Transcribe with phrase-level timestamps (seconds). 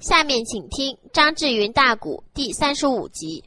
[0.00, 3.44] 下面请听张志云大鼓第三十五集。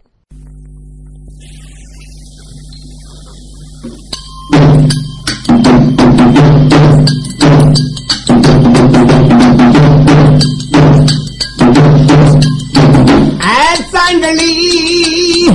[13.39, 15.47] 哎，咱这里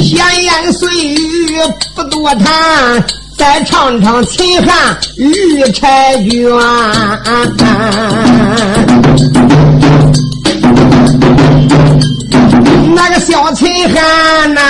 [0.00, 1.58] 闲言碎语
[1.96, 3.04] 不多谈，
[3.36, 6.48] 再唱唱秦汉玉钗卷。
[12.94, 14.60] 那个小秦汉呐，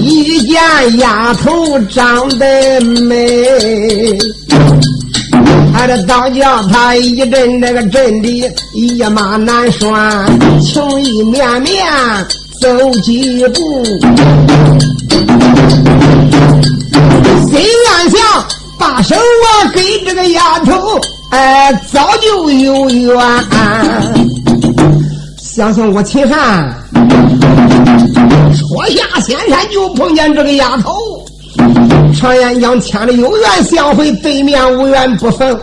[0.00, 0.60] 一见
[0.98, 4.18] 丫头长得美。
[5.74, 8.28] 他这当叫他一阵那个阵的
[8.74, 10.28] 一马难拴，
[10.60, 11.84] 情意绵绵
[12.60, 13.84] 走几步，
[17.50, 18.20] 心暗想
[18.78, 21.00] 把手我给这个丫头，
[21.30, 24.21] 哎，早就有缘。
[25.54, 26.74] 想想我秦汉，
[28.56, 30.94] 初下仙山就碰见这个丫头。
[32.14, 35.54] 常言讲，千里有缘相会，对面无缘不逢。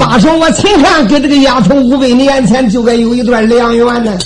[0.00, 4.18] 八说我秦汉跟这个丫头五百年前就该有一段良缘呢。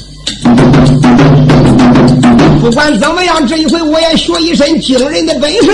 [2.61, 5.71] 不管怎么样，这一回我也学一身惊人的本事。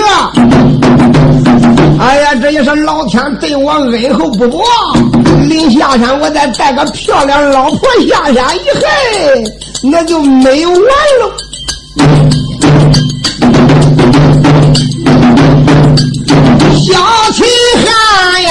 [1.99, 4.63] 哎呀，这也是老天对我恩厚不薄。
[5.47, 9.43] 临下山，我再带个漂亮老婆下山一嘿，
[9.83, 11.31] 那就没完了。
[16.77, 16.93] 小
[17.33, 17.45] 秦
[17.85, 18.49] 汉呀，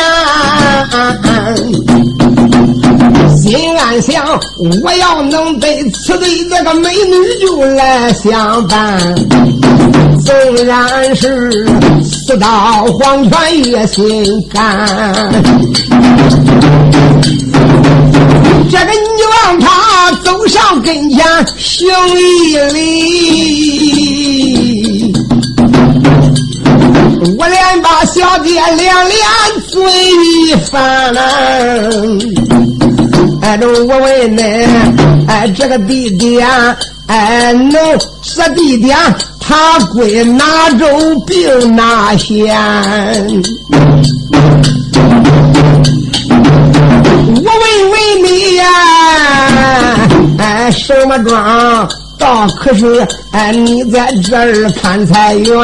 [1.56, 1.77] 心
[3.78, 4.38] 暗想：
[4.82, 8.98] 我要能被此对这个美女就来相伴，
[10.24, 10.34] 纵
[10.66, 11.50] 然是
[12.02, 14.86] 死到黄泉也心甘。
[18.70, 21.24] 这个女王他走上跟前
[21.56, 22.78] 行一礼。
[27.38, 29.18] 我连把小姐两连
[29.68, 29.80] 嘴
[30.46, 31.14] 一翻，
[33.48, 34.68] 哎，我问恁，
[35.26, 36.46] 哎，这个地点，
[37.06, 37.72] 哎，能
[38.20, 38.94] 这地点，
[39.40, 40.86] 他归哪州
[41.26, 42.54] 并哪县？
[47.24, 48.64] 我问问你呀，
[50.36, 51.88] 哎，什么庄？
[52.18, 55.56] 倒可是哎，你在这儿看菜园，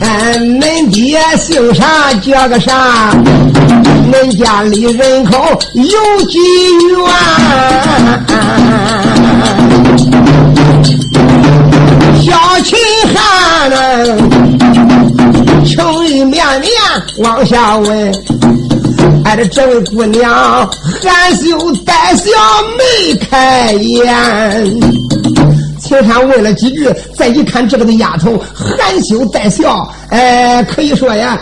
[0.00, 3.12] 哎，恁爹姓啥叫个啥？
[4.10, 5.36] 恁家里人口
[5.74, 6.38] 有几
[6.88, 7.04] 员？
[12.22, 12.34] 小
[12.64, 12.78] 秦
[13.14, 13.76] 汉呢，
[15.64, 16.70] 情意绵绵
[17.18, 18.12] 往下问，
[19.24, 20.68] 哎，这这位姑娘
[21.02, 22.30] 含羞带笑
[22.78, 24.97] 没开眼。
[25.88, 31.38] 秦汉问了几句，再一看这个的丫头含羞带笑，哎，可以说呀，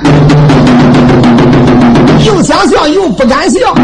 [2.25, 3.75] 又想笑又不敢笑，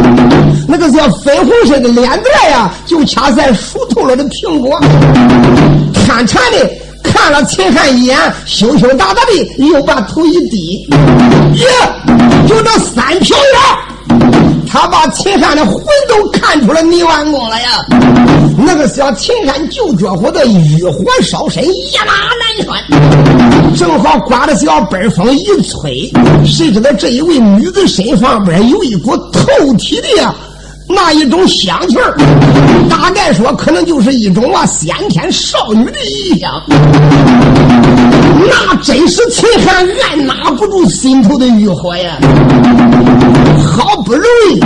[0.69, 4.81] 那个叫粉红色的脸蛋呀，就恰在熟透了的苹果。
[6.07, 6.71] 贪馋的
[7.03, 10.89] 看了秦汉一眼，羞羞答答的又把头一低，
[11.55, 11.67] 耶，
[12.47, 14.17] 就这三瓢眼。
[14.71, 17.69] 他把秦汉的魂都看出了泥丸宫了呀！
[18.57, 23.75] 那个小秦山就觉活的欲火烧身，一马难拴。
[23.75, 26.13] 正好刮着小北风一吹，
[26.45, 29.43] 谁知道这一位女子身上边有一股透
[29.79, 30.35] 体的呀，
[30.95, 32.15] 那一种香气儿，
[32.89, 36.63] 大概说可能就是一种啊先天少女的异象。
[38.45, 42.19] 那真是秦汉按捺不住心头的欲火呀！
[43.65, 44.61] 好不容易，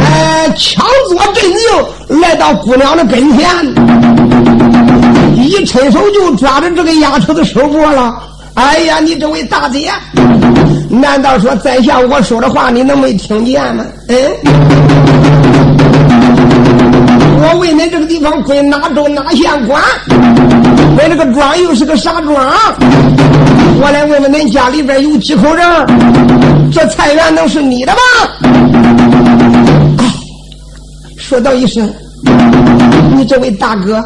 [0.00, 1.44] 哎，强作镇
[2.08, 3.46] 定，来到姑娘的跟前，
[5.36, 8.14] 一伸手就抓着这个丫头的手脖了。
[8.54, 9.90] 哎呀，你这位大姐，
[10.88, 13.84] 难道说在下我说的话你能没听见吗？
[14.08, 14.16] 嗯，
[17.40, 19.82] 我问你这个地方归哪州哪县管？
[20.94, 22.46] 我这个庄又是个啥庄？
[23.80, 25.66] 我来问问恁家里边有几口人？
[26.70, 27.98] 这菜园能是你的吗？
[31.16, 31.90] 说道一声，
[33.16, 34.04] 你这位大哥，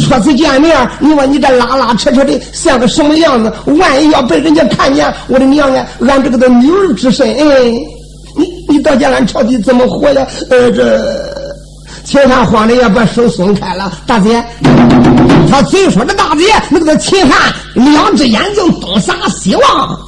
[0.00, 3.52] 初次见面，你说你这拉拉扯扯的像个什么样子？
[3.78, 7.70] 万一要被人家看见，我的娘啊，俺这个的女儿之身，哎，
[8.36, 10.26] 你你到家俺朝底怎么活呀？
[10.50, 11.04] 呃，这。
[12.04, 14.44] 秦汉慌的要把手松开了，大姐，
[15.50, 19.98] 他嘴说的大姐，那个秦汉两只眼睛东撒西望，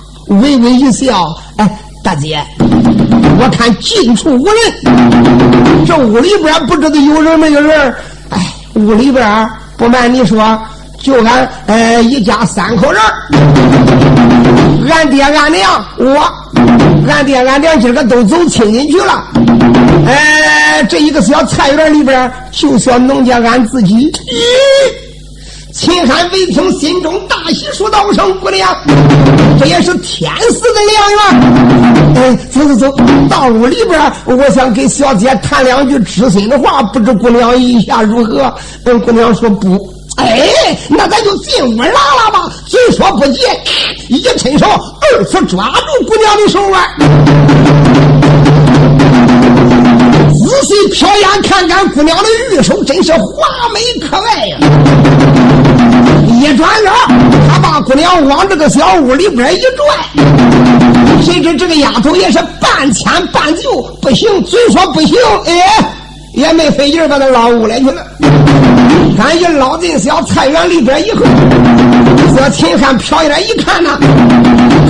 [0.42, 7.94] 微微一笑，哎，大姐，我看近处无人，这屋里边不知道有人没有人。
[8.76, 10.58] 屋里边不瞒你说，
[10.98, 13.00] 就俺呃一家三口人，
[14.90, 16.30] 俺爹俺娘我，
[17.08, 19.24] 俺爹俺娘今个都走亲戚去了。
[20.06, 24.12] 哎，这一个小菜园里边，就小农家俺自己。
[24.12, 25.05] 咦。
[25.76, 28.74] 秦汉闻听，心中大喜，说道声：“姑娘，
[29.60, 32.16] 这也是天赐的良缘。
[32.16, 32.96] 哎，走走走，
[33.28, 38.52] 到屋里边，我想给小姐谈两句知心的话，不知姑娘意下如何？”
[38.86, 40.48] 嗯，姑娘说：“不。”哎，
[40.88, 42.50] 那咱就进屋拉拉吧。
[42.64, 43.42] 嘴说不急，
[44.08, 44.66] 一伸手，
[45.12, 46.88] 二次抓住姑娘的手腕，
[50.32, 54.56] 仔细瞟眼看看姑娘的玉手，真是华美可爱呀。
[56.26, 56.92] 一转眼，
[57.48, 65.16] 他把姑娘往这个小屋里边一拽，谁知这个丫头也是半牵半就，不行，嘴说不行，
[65.46, 65.52] 哎，
[66.34, 68.02] 也没费劲把她捞屋里去了。
[69.16, 71.24] 赶一捞进小菜园里边以后，
[72.36, 73.98] 这秦汉瞟一眼一看呢，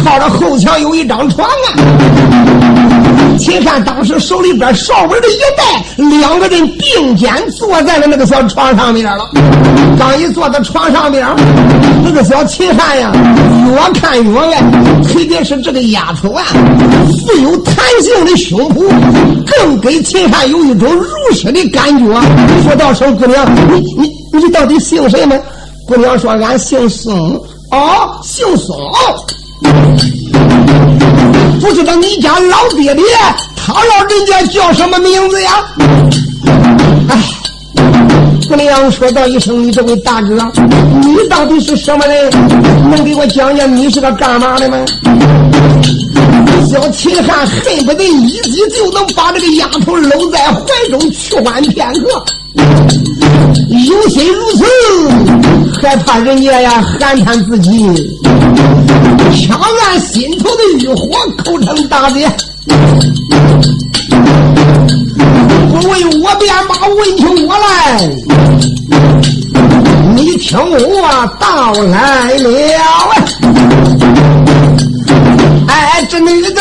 [0.05, 3.06] 靠着后墙有一张床啊。
[3.39, 5.85] 秦汉当时手里边稍微的一带，
[6.19, 9.29] 两个人并肩坐在了那个小床上面了。
[9.99, 11.27] 刚一坐在床上面，
[12.05, 13.13] 那个小秦汉呀，
[13.67, 14.61] 越看越爱，
[15.03, 16.45] 特别是这个丫头啊，
[17.25, 18.89] 富有弹性的胸脯，
[19.47, 22.05] 更给秦汉有一种如诗的感觉。
[22.63, 24.17] 说到声姑娘，你你。
[24.37, 25.35] 你到底姓什么？
[25.87, 27.43] 姑娘说：“俺姓宋。”
[27.73, 28.77] 哦，姓宋。
[31.61, 33.05] 不知道你家老爹爹
[33.57, 35.51] 他老人家叫什么名字呀？
[37.09, 37.19] 哎，
[38.49, 40.37] 姑娘说道一声：“你这位大哥，
[41.03, 42.31] 你到底是什么人？
[42.91, 44.79] 能给我讲讲你是个干嘛的吗？”
[46.71, 52.25] 小秦汉恨不得一击就能把这个丫头搂在怀中去欢片刻。
[53.71, 54.65] 有心如此，
[55.81, 57.71] 还怕人家呀寒叹自己，
[59.35, 61.11] 抢俺心头的欲火，
[61.45, 62.29] 口称大姐。
[65.71, 67.65] 不为我便把问起我来，
[70.15, 72.49] 你听我道来了。
[75.69, 76.55] 哎，这女子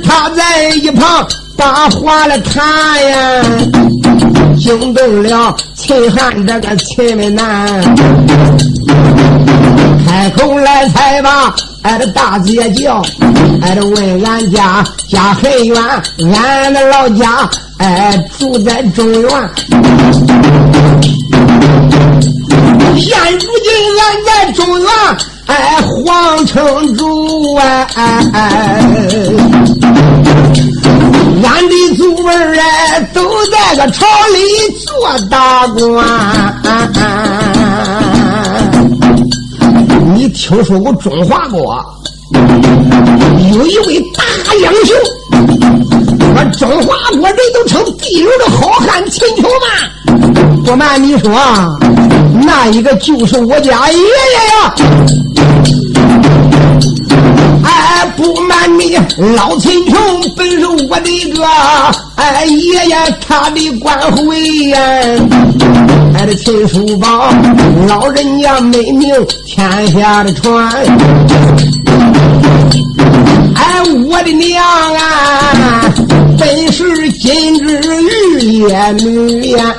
[0.00, 1.26] 她在一旁
[1.56, 2.64] 把话来谈
[3.08, 3.42] 呀，
[4.58, 5.56] 惊动了。
[5.74, 7.80] 秦汉这个秦美男，
[10.06, 11.54] 开口来才把
[11.86, 13.00] 俺的大姐叫，
[13.62, 15.80] 俺的问俺家家很远，
[16.34, 17.48] 俺的老家
[17.78, 19.22] 哎住在中原，
[22.98, 24.88] 现如今俺在中原
[25.46, 27.86] 哎皇城住哎。
[31.44, 34.40] 俺的祖辈儿哎，都在个朝里
[34.84, 36.04] 做大官。
[40.36, 41.82] 听说过中华国？
[43.54, 44.22] 有一位大
[44.54, 44.94] 英雄，
[45.32, 49.66] 我中华国人都称地流的好汉秦琼嘛。
[50.62, 51.32] 不瞒你说，
[52.44, 54.74] 那一个就是我家爷爷呀。
[57.66, 58.96] 哎，不瞒你，
[59.34, 59.96] 老秦琼
[60.36, 61.44] 本是我的个
[62.14, 64.78] 哎爷爷他的官回呀，
[66.14, 67.28] 俺的秦叔宝，
[67.88, 69.08] 老人家美名
[69.44, 70.68] 天下的传。
[73.56, 74.64] 哎，我的娘
[74.94, 75.82] 啊，
[76.38, 79.74] 本是金枝玉叶女呀。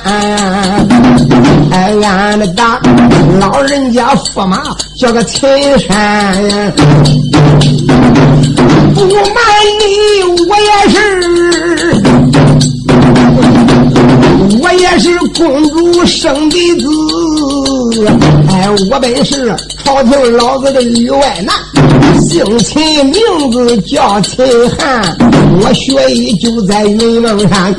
[1.70, 2.80] 哎，俺的大
[3.40, 4.62] 老人家驸马
[4.96, 5.48] 叫个秦
[5.78, 6.74] 山。
[8.94, 9.14] 不瞒
[9.80, 9.86] 你，
[10.48, 10.96] 我也是，
[14.60, 16.86] 我也是公主生的子。
[18.50, 21.54] 哎，我本是朝廷老子的女外男，
[22.20, 23.20] 姓秦，名
[23.52, 25.16] 字叫秦汉。
[25.60, 27.74] 我学艺就在云梦山，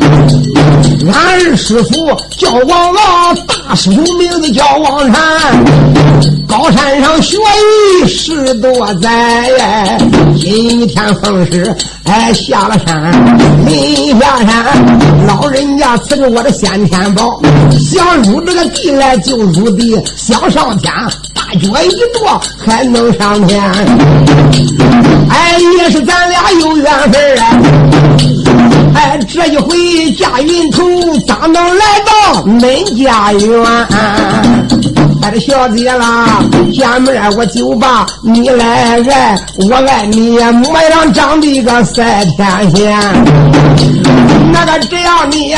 [1.14, 2.08] 俺二师傅
[2.38, 3.34] 叫王老，
[3.68, 5.22] 大师傅名字叫王禅。
[6.48, 10.00] 高山上学艺十多载，
[10.36, 11.74] 今天奉旨
[12.06, 13.14] 哎下了山，
[13.66, 17.40] 临下山，老人家赐给我的先天宝，
[17.80, 20.92] 想入这个地来就入地，想上天
[21.36, 23.62] 大脚一跺还能上天。
[25.30, 27.44] 哎，也是咱俩有缘分啊！
[28.96, 30.84] 哎，这一回驾云头，
[31.28, 33.64] 咋能来到恁家园？
[35.22, 39.38] 哎，这小姐啦，见面我就把你来爱，
[39.70, 43.00] 我爱你模样长得个赛天仙。
[44.52, 45.56] 那个只要你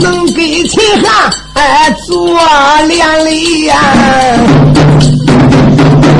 [0.00, 2.38] 能给秦汉哎做
[2.88, 3.76] 连理呀，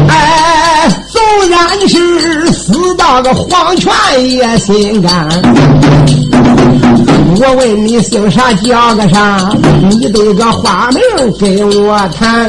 [0.08, 2.49] 哎，纵然是
[2.80, 5.28] 死到个黄泉也心甘。
[7.36, 9.50] 我问你姓啥叫个啥？
[9.90, 11.00] 你得个花名
[11.38, 12.48] 给我谈。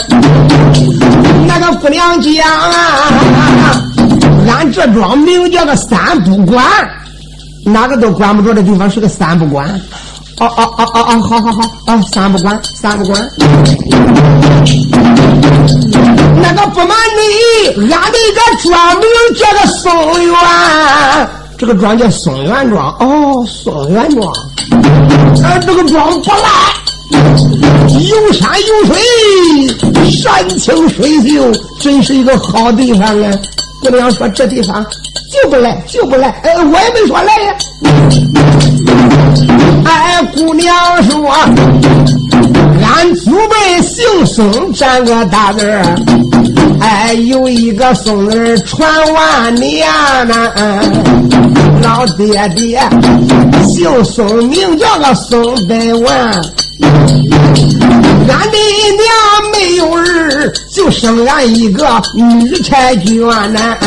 [1.45, 2.71] 那个姑娘讲啊，
[4.47, 6.65] 俺这庄名叫个三不管，
[7.65, 9.67] 哪个都管不着的地方是个三不管。
[10.41, 13.29] 哦哦哦哦哦，好好好，啊，三不管，三不管。
[16.41, 16.97] 那个不瞒
[17.77, 19.05] 你，俺的个庄名
[19.37, 20.33] 叫个松原，
[21.59, 22.89] 这个庄叫松原庄。
[22.99, 24.33] 哦，松原庄。
[25.43, 26.49] 呃，这个庄不赖，
[27.99, 28.97] 有山有水，
[30.09, 33.31] 山清水秀，真是一个好地方啊！
[33.81, 34.85] 姑娘说这地方
[35.31, 36.29] 就不来，就不来。
[36.43, 37.55] 哎，我也没说来呀。
[39.85, 40.73] 哎，姑娘
[41.03, 41.29] 说，
[42.83, 45.83] 俺祖辈姓孙，占个大字儿。
[46.79, 49.87] 哎，有一个孙儿传万年
[50.27, 50.53] 呐。
[51.81, 52.79] 老爹爹
[53.67, 56.41] 姓孙，名叫个孙百万。
[56.81, 58.57] 俺的
[58.97, 59.05] 娘
[59.53, 62.23] 没有儿，就生俺一个女
[62.63, 63.77] 婵娟呐。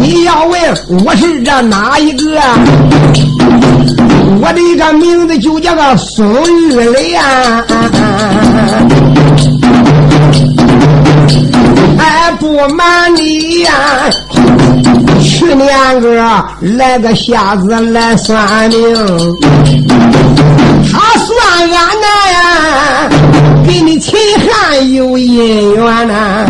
[0.00, 0.60] 你要问
[1.04, 2.40] 我是这哪一个？
[4.42, 7.22] 我的这名字就叫个宋玉莲。
[11.98, 13.72] 哎，不瞒你呀，
[15.40, 16.44] 去年个
[16.76, 18.78] 来个瞎子来算命，
[20.92, 21.30] 他算
[21.60, 23.08] 俺那呀，
[23.66, 26.44] 跟你秦汉有姻缘呐，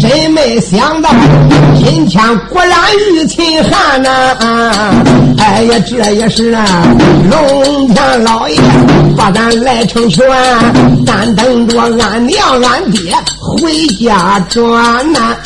[0.00, 1.10] 真没想到
[1.76, 2.74] 今天果然
[3.12, 4.08] 遇秦汉呐！
[5.38, 6.64] 哎呀，这也是啊，
[7.30, 8.58] 龙天老爷
[9.18, 10.24] 把咱来成全，
[11.04, 13.14] 咱等着俺娘俺爹。
[13.38, 15.36] 回家转呐，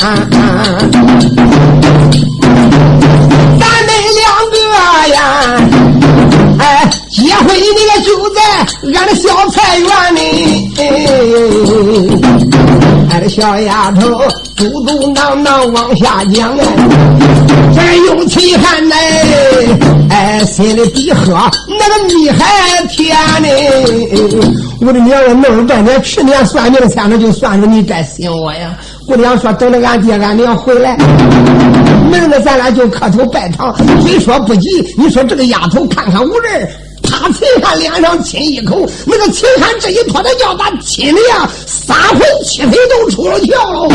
[4.79, 5.21] 两个呀，
[6.61, 7.53] 哎，结婚那
[7.89, 8.41] 个就在
[8.95, 10.19] 俺的小菜园里。
[13.11, 14.01] 哎，这小丫头
[14.57, 16.63] 嘟嘟囔囔往下讲哎，
[17.75, 18.95] 这有气汉嘞，
[20.11, 21.33] 哎，心里比喝
[21.67, 23.49] 那个蜜还甜呢。
[24.81, 28.77] 我的娘，我弄了半天，去年算命的前头就算着你该信我呀。
[29.09, 30.95] 姑娘说等着俺爹俺娘回来，
[32.11, 33.75] 明个咱俩就磕头拜堂。
[34.03, 36.69] 虽说不急，你说这个丫头看看无人，
[37.03, 43.89] 啪秦汉脸上亲一口，那个秦汉这一泼他叫他亲的呀，三魂七魄都出了窍了，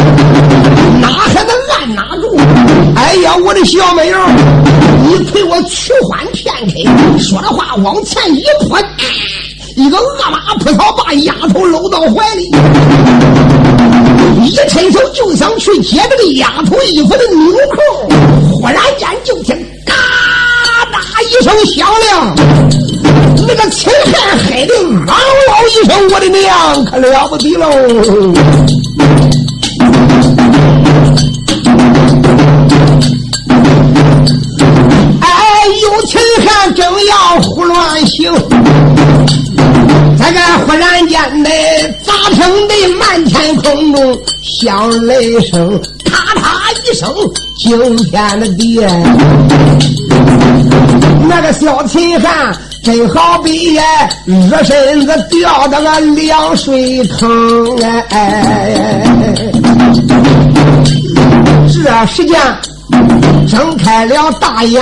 [1.00, 2.36] 哪还能按哪住？
[2.96, 4.20] 哎呀，我的小妹儿，
[5.04, 8.80] 你陪我取欢片刻，说的话往前一泼。
[9.76, 12.52] 一个恶马扑逃，把丫头搂到怀里，
[14.44, 18.08] 一伸手就想去解这个丫头衣服的纽扣，
[18.52, 19.94] 忽然间就听嘎
[20.92, 22.36] 哒一声响亮，
[23.48, 24.74] 那个秦汉害的
[25.08, 25.16] 嗷
[25.48, 27.66] 嗷一声，我的娘，可了不得喽！
[35.22, 35.28] 哎，
[35.82, 38.32] 有秦汉正要胡乱行。
[40.74, 41.50] 那个忽然间的
[42.04, 46.42] 砸声的满天空中响雷声，咔嚓
[46.84, 47.14] 一声
[47.58, 48.80] 惊天的地。
[51.28, 53.76] 那个小秦汉真好比
[54.26, 57.78] 热身子掉到个凉水坑
[58.10, 59.04] 哎！
[61.72, 62.40] 这时间
[63.48, 64.82] 睁开了大眼，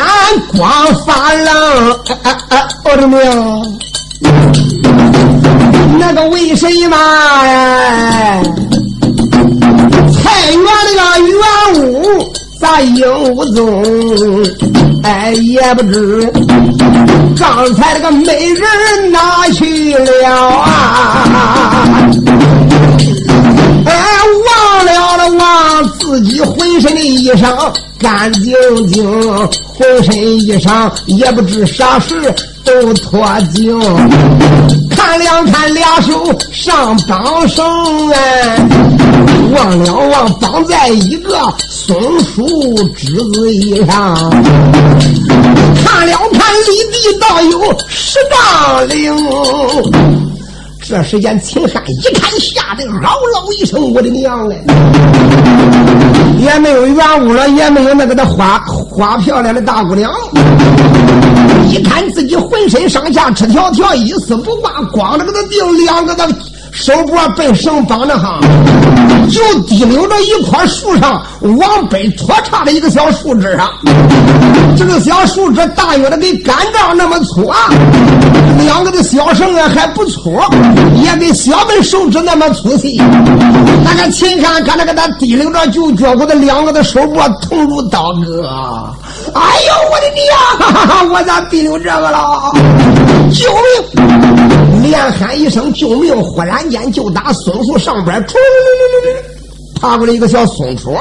[0.57, 0.71] 光
[1.05, 1.99] 发愣。
[2.83, 3.19] 我的命！
[5.99, 8.41] 那个为什么呀？
[10.13, 10.59] 菜园
[10.95, 13.83] 那个园屋咋影无踪？
[15.03, 16.31] 哎，也不知
[17.37, 21.27] 刚才那个美人哪去了啊？
[23.85, 23.93] 哎，
[24.45, 28.53] 忘了了忘自己浑身的衣裳干净
[28.87, 29.03] 净，
[29.75, 32.33] 浑身衣裳也不知啥事
[32.63, 33.79] 都脱净。
[35.01, 37.65] 看两看两手上绑绳
[38.11, 38.55] 哎，
[39.51, 41.35] 望了望绑在一个
[41.67, 44.15] 松树枝子以上，
[45.83, 50.30] 看了看离地倒有十丈零。
[50.91, 54.61] 这时间，秦汉一看，吓得嗷嗷一声：“我的娘嘞！”
[56.37, 60.11] 也没有圆舞了，也没有那个的花花漂亮的大姑娘。
[61.69, 66.27] 一看自己浑身上下赤条条，一丝不挂，光着个的腚，两个的
[66.71, 68.39] 手脖被绳绑着哈，
[69.29, 73.69] 就滴溜着一棵树上往北拖叉的一个小树枝上。
[74.77, 77.69] 这个小树枝大约的跟杆杖那么粗啊，
[78.57, 80.39] 两个的小绳啊还不粗，
[80.95, 83.01] 也跟小妹手指那么粗细。
[83.83, 88.49] 那个秦汉看那个他滴溜着就觉我的两个的手脖痛如刀割。
[89.33, 91.09] 哎呦我的娘！
[91.11, 92.53] 我咋滴溜这个了？
[93.31, 94.70] 救命！
[94.81, 96.19] 连喊一声救命！
[96.21, 98.39] 忽然间就打松树上边，冲
[99.79, 100.97] 爬过来一个小松鼠。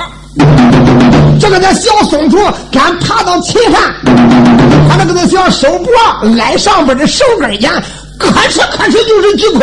[1.40, 2.37] 这个那小松鼠
[2.70, 3.94] 敢爬到秦汉，
[4.88, 5.90] 他那个那小手脖
[6.38, 7.70] 挨上边的手根间，
[8.18, 9.60] 可哧咔哧就是几口，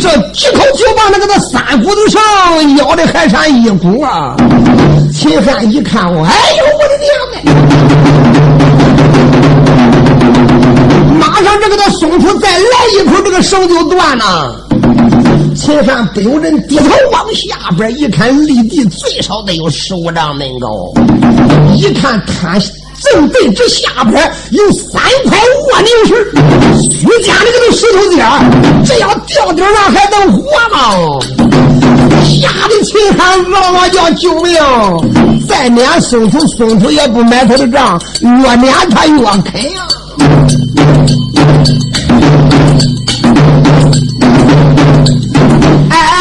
[0.00, 4.34] 这几口就把那个那三骨头上咬的还剩一股啊！
[5.14, 7.42] 秦汉一看，我哎呦我的娘嘞！
[11.18, 14.64] 马上这个他松鼠再来一口，这个绳就断了。
[15.56, 20.92] 秦汉不由人低头往下边一看，离地最少得有十五丈那高。
[21.74, 22.58] 一看他
[23.12, 26.32] 正对这下边有三块卧牛石，
[26.80, 28.24] 虚假的这个石头尖
[28.84, 31.18] 这要掉顶上还能活吗？
[32.24, 34.54] 吓得秦汉嗷嗷叫救命！
[35.48, 39.86] 再撵松鼠，松鼠也不买他的账，越撵他越啃呀。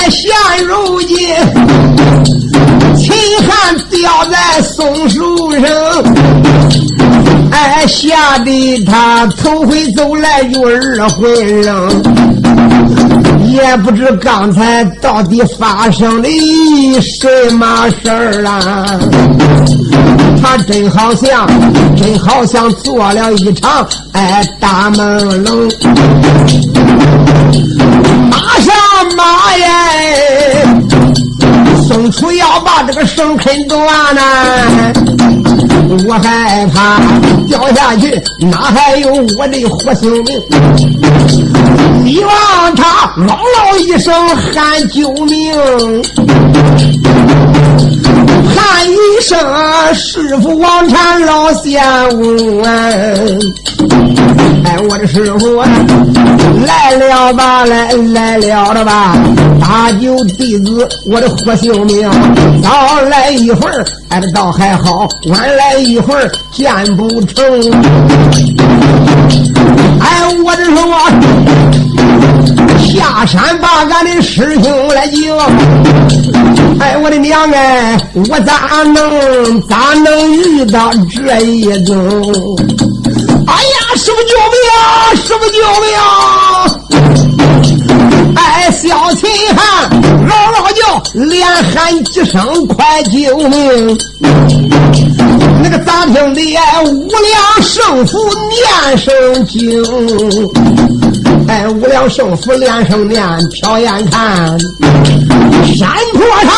[0.09, 0.31] 现
[0.65, 1.17] 如今，
[2.95, 3.13] 秦
[3.45, 5.61] 汉吊在松树上，
[7.51, 11.29] 哎，吓得他头回走来又二回
[11.61, 12.01] 扔，
[13.47, 16.29] 也不知刚才到底发生的
[17.01, 18.85] 什么事儿啊！
[20.41, 21.47] 他真好像，
[21.95, 25.69] 真好像做了一场哎大梦龙。
[28.29, 28.75] 马上
[29.15, 29.65] 马耶，
[31.87, 33.79] 松出要把这个绳啃断
[34.13, 34.21] 呢，
[36.07, 36.99] 我害怕
[37.47, 41.36] 掉下去，哪还有我的活性命？
[42.03, 45.53] 你望他嗷嗷一声喊救命，
[48.55, 49.37] 喊一声
[49.93, 51.81] 师傅王禅老仙
[52.19, 52.63] 翁。
[54.63, 55.67] 哎，我的师傅啊，
[56.65, 59.15] 来了吧，来来了了吧，
[59.61, 62.09] 大舅弟子，我的活性命。
[62.61, 67.45] 早来一会儿，哎，这倒还好；晚来一会儿，见不成。
[69.99, 70.75] 哎，我的说，
[72.79, 75.37] 下山把俺的师兄来救。
[76.79, 77.97] 哎，我的娘哎，
[78.29, 82.55] 我咋能咋能遇到这一种？
[83.47, 85.15] 哎呀，师傅救命啊！
[85.15, 85.89] 师傅救命！
[88.87, 89.89] 小秦汉
[90.29, 93.97] 嗷嗷叫，连喊几声快救命！
[95.61, 96.57] 那个咋听的？
[96.85, 98.17] 无量圣父
[98.49, 99.83] 念声经，
[101.49, 103.21] 哎，无量圣父连声念，
[103.61, 104.57] 瞟眼看，
[105.77, 106.49] 山坡上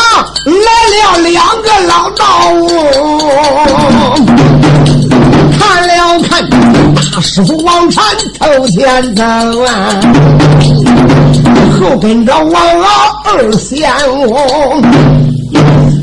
[0.46, 2.24] 来了两个老道。
[5.58, 5.92] 看了
[6.28, 6.48] 看，
[6.94, 8.00] 大师傅往前
[8.38, 9.24] 头前走
[9.64, 10.00] 啊，
[11.72, 12.88] 后跟着王老
[13.24, 13.90] 二仙
[14.28, 14.82] 翁。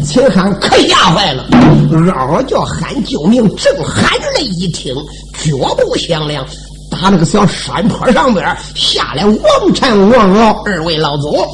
[0.04, 1.46] 秦汉可吓坏了，
[1.92, 4.96] 嗷嗷叫喊救命，正喊着一听，
[5.44, 6.46] 脚步响亮，
[6.90, 11.46] 打那个小山坡上边下来王禅、王老二位老祖。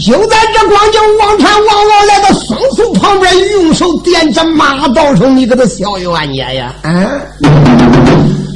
[0.00, 6.90] 就在这光景，王禅、王老来到松树旁边，用手点着马道上：“你给他小冤家呀！”啊，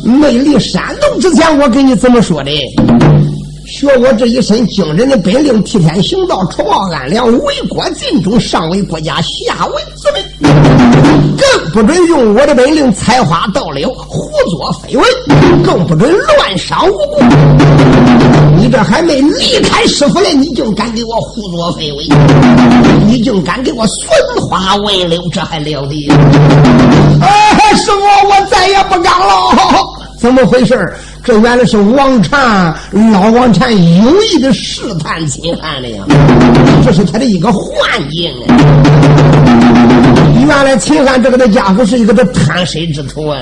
[0.04, 2.50] 没离山东之前，我跟你怎么说的？
[3.74, 10.22] 学我这一身惊人的本领，替天行道，除暴安良，为国尽忠，上为国家，下为子民。
[11.37, 15.02] 更不准用我的本领采花盗柳，胡作非为，
[15.64, 17.20] 更不准乱伤无辜。
[18.56, 22.08] 你这还没离开师傅呢，你就敢给我胡作非为，
[23.08, 24.08] 你就敢给我损
[24.48, 26.08] 花为柳，这还了得？
[27.76, 29.84] 师傅，我再也不敢了。
[30.20, 30.94] 怎么回事？
[31.24, 36.04] 这原来是王禅老王禅有意的试探秦汉的呀，
[36.84, 38.54] 这是他的一个幻境啊。
[40.46, 43.40] 原来秦汉这个的家伙是一个这贪水之徒啊，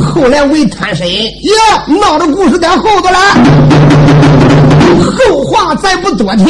[0.00, 3.18] 后来为贪水，呀，闹的故事在后头了。
[5.02, 6.44] 后话再不多提。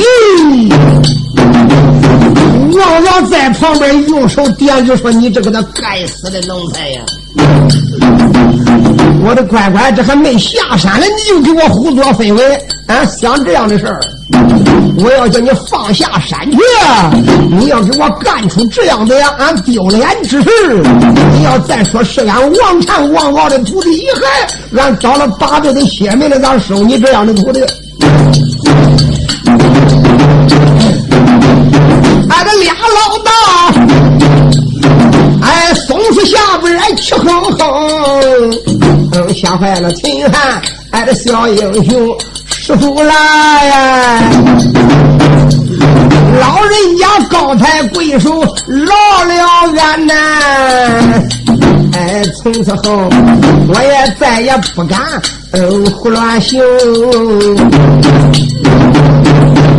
[2.78, 7.00] 王老在旁边用手点着说：“你这个那该死的奴才呀！
[9.24, 12.54] 我的乖乖，这还没下山呢，你就给我胡作非为
[12.86, 13.04] 啊！
[13.04, 14.00] 想这样的事儿，
[15.04, 16.58] 我要叫你放下山去！
[17.50, 20.48] 你要给我干出这样的呀俺丢脸之事！
[21.34, 27.60] 你要再说是俺王禅王敖的徒弟遗害，俺找了八辈的血霉了，咋收你这样的徒弟？”
[32.30, 33.30] 俺的俩老大，
[35.42, 37.24] 哎，松树下边气哼
[37.58, 38.77] 哼，
[39.18, 43.12] 嗯，吓坏了秦汉，俺的小英雄师傅来
[43.64, 44.20] 呀！
[46.40, 48.30] 老人家高抬贵手
[48.68, 49.34] 饶了
[49.76, 50.14] 俺呐！
[51.94, 53.08] 哎，从此后
[53.68, 55.00] 我也再也不敢
[55.96, 56.62] 胡乱行。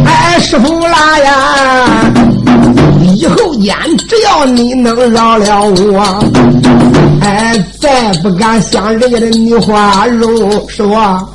[0.06, 1.32] 哎，师傅啦呀！
[3.16, 3.74] 以后间，
[4.10, 6.04] 只要你能饶了我，
[7.22, 11.28] 哎，再不敢想人家的女花容，是吧？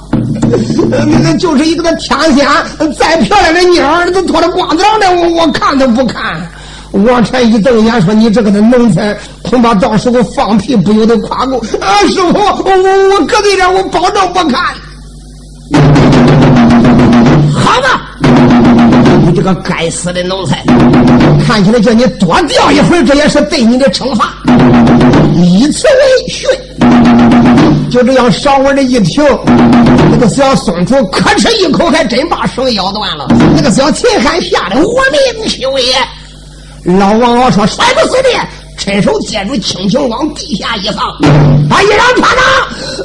[1.06, 2.46] 那个就是一个那天仙，
[2.94, 6.48] 再漂亮的妞儿，都脱了光裆的，我我看都不看。
[6.92, 14.62] 王禅一瞪眼说：“你这个的能才，恐怕到时候放屁不由得夸过。”啊，师傅，我我我搁对点，我保证不看。
[17.52, 18.10] 好吧。
[19.26, 20.62] 你这个该死的奴才，
[21.46, 24.34] 看起来叫你多吊一会，这也是对你的惩罚。
[25.34, 26.48] 以此为训，
[27.90, 29.24] 就这样稍微的一停，
[30.10, 33.26] 那个小松鼠可吃一口，还真把绳咬断了。
[33.56, 35.94] 那个小秦汉吓得我命休也。
[36.98, 38.28] 老王敖说：“摔不死的。”
[38.84, 40.98] 伸手接住，轻轻往地下一放，
[41.70, 42.44] 把衣裳穿上。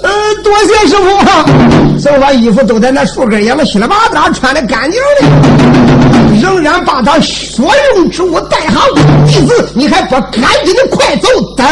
[0.03, 0.11] 呃，
[0.43, 1.97] 多谢师傅。
[1.97, 8.89] 所把衣服都在那树根也了，稀里巴拉穿的干净的，仍然把他所用之物带好。
[9.25, 11.65] 弟子，你还不赶紧的快走，等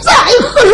[0.00, 0.72] 在何时？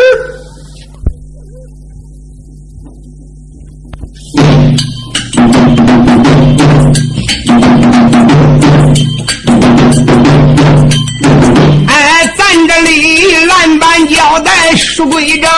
[14.99, 15.49] 书归正，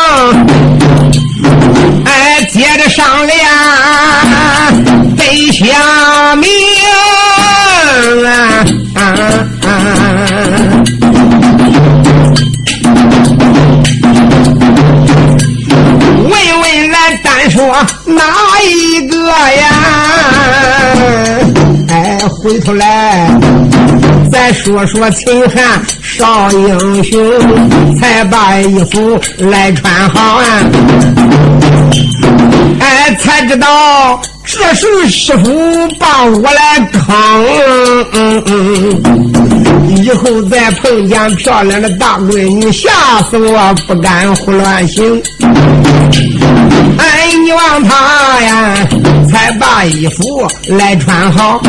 [2.05, 3.39] 哎，接着上联
[5.17, 6.47] 得下名
[8.27, 8.67] 啊！
[16.29, 17.75] 问问来单说
[18.05, 18.23] 哪
[18.63, 19.67] 一个呀？
[21.89, 23.27] 哎，回头来
[24.31, 25.81] 再说说秦汉。
[26.21, 27.19] 少英雄
[27.99, 30.45] 才把衣服来穿好啊！
[32.79, 35.49] 哎，才知道这是师傅
[35.99, 37.01] 把我来坑。
[38.13, 39.03] 嗯嗯
[39.97, 42.91] 以后再碰见漂亮的大闺女，吓
[43.31, 45.23] 死我不敢胡乱行。
[46.99, 48.75] 哎，你望他呀，
[49.33, 51.63] 才把衣服来穿好，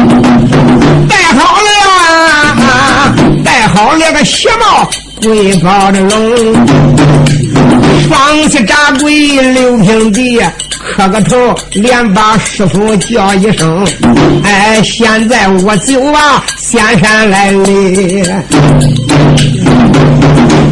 [1.07, 1.71] 戴好了，
[3.51, 4.89] 戴好了个鞋帽，
[5.21, 6.53] 跪高着龙，
[8.07, 10.39] 双膝扎跪六平地，
[10.95, 13.85] 磕个头，连把师傅叫一声。
[14.45, 18.21] 哎，现在我就啊，仙山来哩。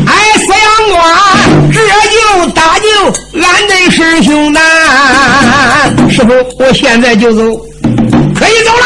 [0.08, 1.04] 哎，四阳关，
[1.74, 1.82] 这
[2.16, 2.88] 就搭救
[3.42, 4.62] 俺的师兄呐！
[6.10, 7.42] 师傅，我现在就走，
[8.34, 8.86] 可以走了。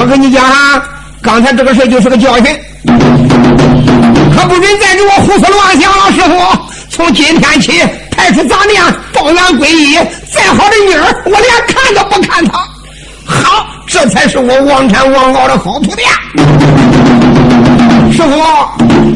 [0.00, 0.80] 我跟你讲啊，
[1.22, 2.44] 刚才这个事就是个教训，
[2.86, 6.12] 可不准再给我胡思乱想了。
[6.12, 9.96] 师傅，从今天起，排除杂念，报怨归一，
[10.32, 12.58] 再好的女儿，我连看都不看她。
[13.26, 16.02] 好，这才是我王禅王敖的好徒弟。
[18.12, 18.42] 师傅，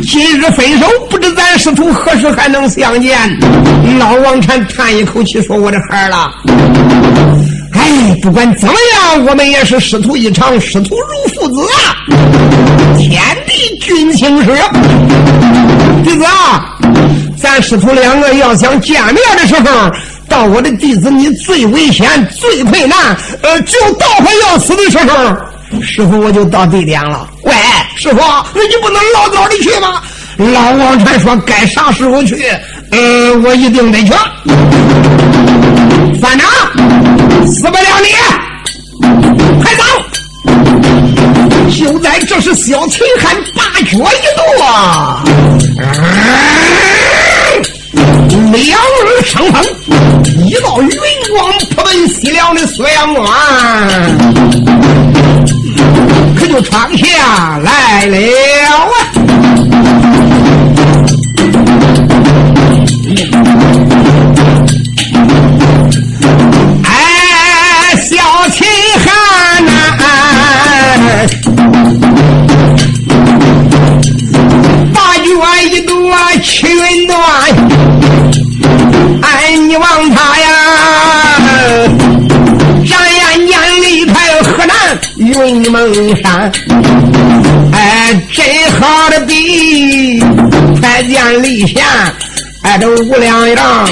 [0.03, 3.19] 今日分手，不知咱师徒何时还能相见？
[3.99, 6.31] 老王禅叹一口气说：“我的孩儿了，
[7.75, 11.97] 哎，不管怎么样，我们也是师徒一场，师徒如父子啊！
[12.99, 14.53] 天地君亲师，
[16.05, 16.77] 弟子啊，
[17.37, 19.91] 咱师徒两个要想见面的时候。”
[20.29, 25.37] 到我的弟子，你最危险、最困难，呃，就到快要死的时候，
[25.83, 27.29] 师傅我就到地点了。
[27.43, 27.53] 喂，
[27.97, 28.17] 师傅，
[28.55, 30.01] 那你不能老早的去吗？
[30.39, 32.43] 老王禅说：“该啥时候去？
[32.93, 32.99] 呃，
[33.45, 34.13] 我一定得去。”
[36.21, 36.49] 反长，
[37.47, 38.09] 死不了你，
[39.61, 39.83] 快走！
[41.71, 43.99] 就在这时，小秦汉八脚一
[44.37, 44.41] 跺，
[48.53, 49.57] 两耳生风，
[50.47, 50.91] 一道云
[51.31, 53.25] 光扑奔西凉的锁阳关，
[56.39, 58.17] 可就闯下来了
[58.69, 58.73] 啊！
[74.93, 75.29] 八月
[75.71, 75.95] 一朵
[76.43, 77.17] 七云端，
[79.23, 80.49] 哎，你望他呀，
[82.89, 84.75] 展眼眼里台河南
[85.17, 86.51] 云蒙山，
[87.73, 88.45] 哎，真
[88.81, 90.19] 好的比
[90.81, 91.85] 快见李贤。
[92.63, 93.89] 哎，这五两样，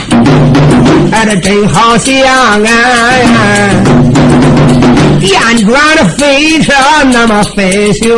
[1.12, 2.68] 哎，这真好像啊！
[5.20, 6.72] 电转的飞车
[7.12, 8.16] 那么飞旋，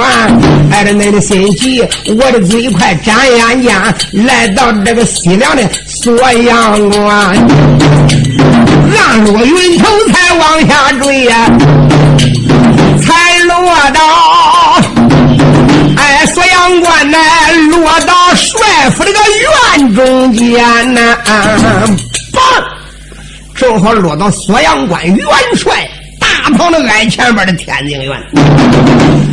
[0.70, 1.82] 哎，这恁的心急，
[2.16, 3.74] 我的嘴快，眨眼间
[4.12, 7.10] 来到这个西凉的锁阳关，
[8.96, 11.50] 暗落云头才往下坠呀，
[13.04, 13.56] 才落
[13.90, 14.00] 到。
[15.96, 17.18] 哎，锁阳关呢，
[17.70, 19.18] 落到帅府这个
[19.78, 21.16] 院中间呢，
[22.32, 22.42] 棒，
[23.54, 25.88] 正好落到锁阳关元帅
[26.42, 28.20] 大堂的挨前边的天津院。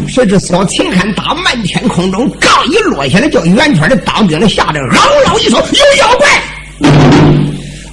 [0.08, 6.28] 谁知小秦汉打漫天空中，刚一落下来，叫圆圈的当兵的吓得嗷嗷一声：“有妖怪！”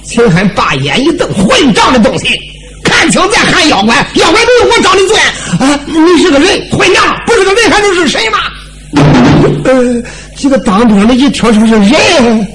[0.05, 2.39] 秦汉把眼一瞪：“混账的东西！
[2.83, 3.95] 看清再喊妖怪！
[4.15, 5.17] 妖怪不是我找你罪
[5.59, 5.79] 啊！
[5.87, 7.19] 你是个人，混账！
[7.25, 8.37] 不是个人还能是谁吗？”
[9.65, 10.03] 呃，
[10.35, 12.47] 几个当兵的一听说是人，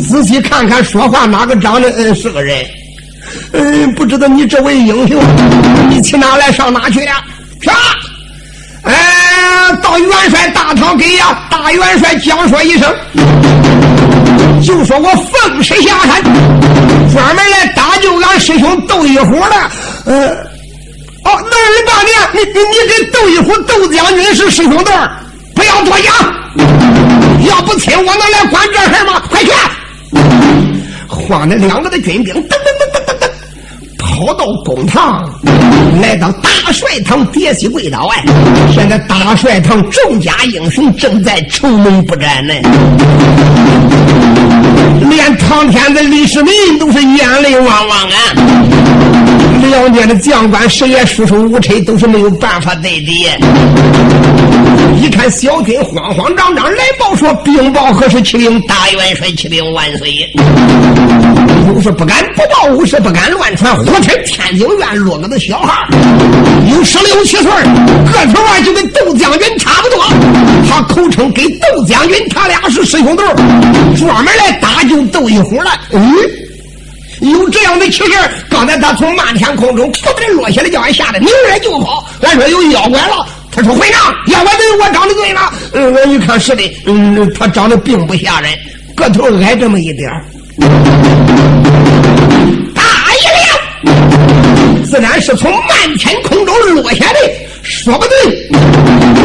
[0.00, 2.64] 仔细看看说话哪个长得呃是个人？
[3.52, 5.22] 嗯，不知道你这位英雄，
[5.88, 7.12] 你去哪来上哪去了？
[7.60, 7.76] 是吧？
[8.84, 12.94] 哎，到元帅大堂给呀，大元帅讲说一声，
[14.62, 16.22] 就说我奉师下山，
[17.12, 19.54] 专门来搭救俺师兄窦一虎的。
[20.04, 20.28] 呃，
[21.24, 24.90] 哦，那人大娘，你你你跟窦一虎窦将军是师兄弟？
[25.54, 26.12] 不要多讲，
[27.48, 29.22] 要不亲我能来管这事吗？
[29.30, 29.50] 快去！
[31.08, 32.93] 慌的两个的军兵噔噔噔
[34.14, 35.28] 跑到公堂，
[36.00, 38.08] 来到大帅堂叠起跪倒。
[38.12, 38.24] 哎，
[38.72, 42.54] 现在大帅堂众家英雄正在愁眉不展呢，
[45.10, 48.16] 连唐天子李世民都是眼泪汪汪啊！
[49.68, 53.26] 两边的将官谁也束手无策，都是没有办法对敌。
[54.96, 58.22] 一看小军慌慌张张来报说兵报何时？
[58.24, 60.32] 启禀大元帅，启禀万岁！
[61.66, 63.76] 有是不敢不报，无是不敢乱传。
[63.76, 65.86] 忽听天津院落个的小孩，
[66.70, 70.02] 有十六七岁，个头啊就跟窦将军差不多。
[70.70, 73.22] 他口称给窦将军，他俩是师兄弟，
[73.98, 75.70] 专门来搭救窦一虎了。
[75.92, 76.14] 嗯。
[77.20, 78.12] 有这样的奇事
[78.50, 82.04] 刚才他从漫天空中扑的落下来，叫俺吓得扭脸就跑。
[82.22, 85.52] 俺说有妖怪了，他说会长，妖怪对我长得对吗？
[85.72, 88.50] 嗯，我一看是的，嗯，他长得并不吓人，
[88.96, 90.10] 个头矮这么一点
[92.74, 92.82] 大
[93.14, 93.22] 一
[93.86, 97.18] 亮，自然是从漫天空中落下的，
[97.62, 98.14] 说不定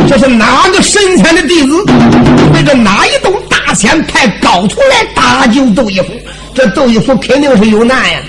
[0.07, 1.83] 这是哪个神仙的弟子，
[2.53, 6.13] 或者哪一栋大仙派高徒来搭救窦一虎。
[6.53, 8.19] 这窦一虎肯定是有难呀！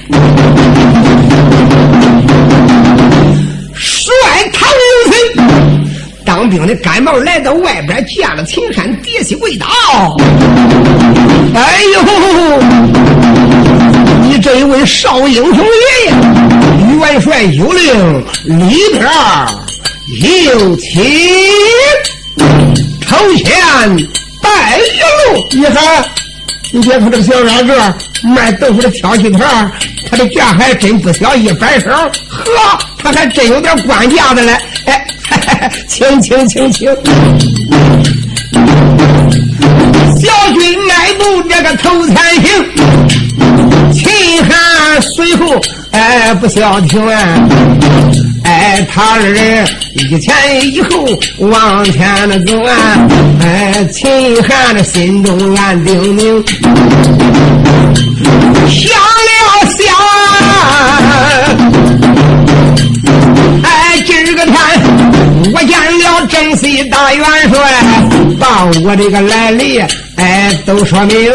[6.51, 9.67] 兵的赶忙来到外边见了秦汉，跌膝跪倒。
[11.55, 12.03] 哎呦，
[14.23, 15.63] 你这一位少英雄爷
[16.07, 16.13] 爷，
[16.99, 19.09] 元帅有令，里边
[20.45, 21.03] 有请，
[23.09, 23.47] 头前
[24.43, 25.01] 拜一
[25.33, 26.20] 路，你看。
[26.73, 29.41] 你别看这个小矮个卖豆腐的挑起头
[30.09, 34.57] 他的价还真不小，一摆手，呵，他还真有点官架子嘞！
[34.87, 35.05] 哎，
[35.89, 36.89] 请请请请，
[40.17, 42.65] 小军迈步这个头前行，
[43.93, 47.49] 秦汉随后哎不消停啊！
[48.51, 51.07] 哎，他二人一前一后
[51.39, 52.75] 往前的走啊！
[53.43, 56.45] 哎，秦汉的心中暗叮咛，
[58.67, 58.91] 想
[59.29, 59.33] 了
[59.79, 59.87] 想！
[63.63, 64.55] 哎，今儿个天
[65.55, 67.57] 我见了正西大元帅，
[68.41, 69.79] 把我这个来历
[70.17, 71.33] 哎都说明，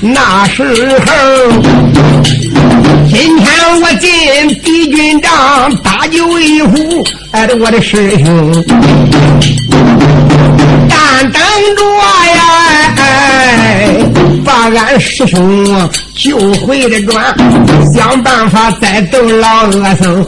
[0.00, 2.43] 那时候。
[3.14, 3.46] 今天
[3.80, 8.64] 我进敌军帐打酒一壶，哎，我的师兄，
[10.90, 11.40] 但等
[11.76, 11.80] 着
[12.34, 12.42] 呀，
[12.96, 13.96] 哎，
[14.44, 17.32] 把俺师兄救回了转，
[17.94, 20.26] 想办法再斗老恶僧。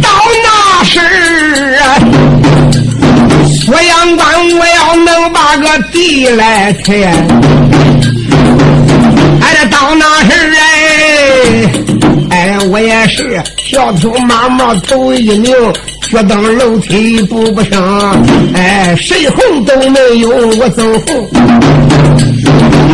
[0.00, 0.08] 到
[0.44, 1.00] 那时
[1.80, 1.98] 啊，
[3.66, 7.12] 锁阳关我要能把个地来填，
[9.80, 11.72] 到那时哎，
[12.28, 15.72] 哎，我也是小头马毛走一扭，
[16.12, 18.14] 脚蹬楼梯步不上，
[18.52, 21.30] 哎，谁红都没有我走红。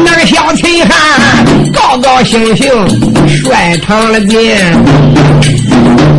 [0.04, 2.70] 那个小秦汉高高兴兴
[3.26, 4.56] 率堂了进，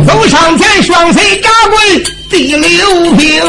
[0.06, 3.40] 走上前双腿扎跪第六平，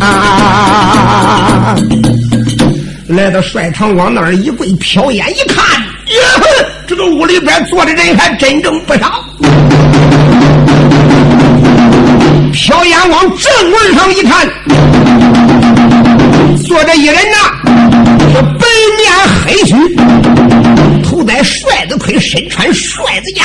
[0.00, 1.74] 啊
[3.08, 5.64] 来到帅堂往那儿一跪，瞟眼一看，
[6.86, 9.24] 这个屋里边坐的人还真正不少。
[12.52, 14.48] 瞟眼往正门上一看，
[16.66, 17.36] 坐着一人呐。
[18.32, 19.10] 这白面
[19.44, 19.74] 黑须，
[21.02, 23.44] 头戴帅子盔，身穿帅子甲，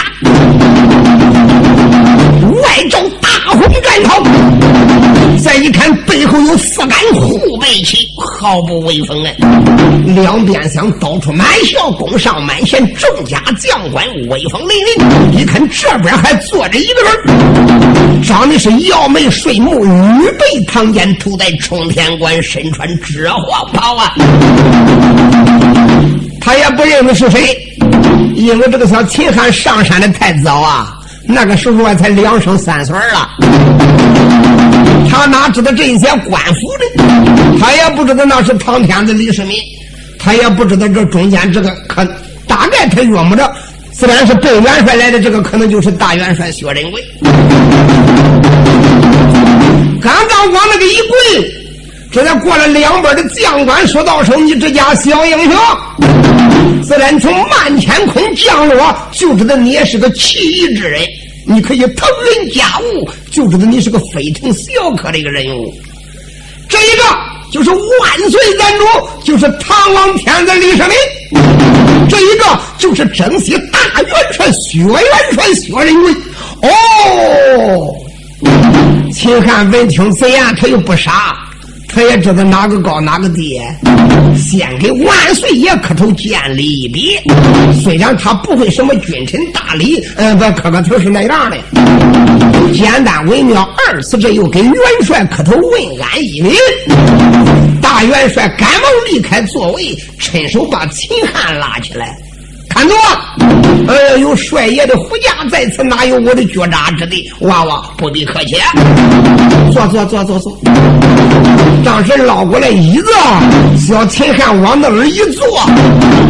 [2.61, 4.23] 外罩大红战袍。
[5.45, 9.29] 再一看，背后有四杆护背旗，毫不威风啊！
[10.15, 15.39] 两边厢刀出满校，弓上满弦，众家将官威风凛凛。
[15.39, 24.15] 一看这边还坐着一个人，长得是摇眉睡目，女背唐肩，头戴冲天冠，身穿赭黄袍啊！
[26.41, 27.55] 他也不认得是谁，
[28.36, 30.94] 因为这个小秦汉上山的太早啊，
[31.27, 33.29] 那个时候啊才两生三岁了，
[35.09, 36.85] 他哪知道这些官府的？
[37.59, 39.57] 他也不知道那是唐天子李世民，
[40.19, 42.05] 他也不知道这中间这个可
[42.47, 43.51] 大概他约摸着，
[43.91, 47.03] 自然是被元帅来的，这个可能就是大元帅薛仁贵。
[50.01, 51.64] 刚刚往那个一跪。
[52.15, 61.01] 这才过了两边的将官，说道声：“你这家小英雄，自然从漫天空降落，就知道你也是个奇异之人。
[61.45, 62.08] 你可以腾
[62.39, 65.73] 云驾雾，就知道你是个非同小可的一个人物。
[66.69, 67.04] 这一个
[67.51, 68.86] 就是万岁赞主，
[69.25, 70.91] 就是唐王天子李世民；
[72.10, 72.45] 这一个
[72.78, 74.97] 就是征西大元帅薛元
[75.34, 76.13] 帅薛仁贵。
[76.62, 77.93] 哦，
[79.13, 81.36] 秦汉闻听此言，他又不傻。”
[81.95, 83.58] 他也知道哪个高哪个低，
[84.36, 87.17] 先给万岁爷磕头见礼一笔。
[87.81, 91.58] 虽然他不会什么君臣大礼，嗯，不磕个头是那样的，
[92.73, 93.63] 简单微妙。
[93.88, 94.73] 二次这又给元
[95.05, 96.58] 帅磕头问安一礼。
[97.81, 102.17] 大元帅赶忙离开座位，伸手把秦汉拉起来。
[102.75, 102.93] 看着，
[103.88, 107.31] 呃，有帅爷的护驾在此，哪有我的脚扎之地？
[107.39, 108.57] 娃娃不必客气，
[109.71, 110.57] 坐坐坐坐坐。
[111.85, 113.07] 当时捞过来椅子，
[113.88, 115.61] 小秦汉往那儿一坐，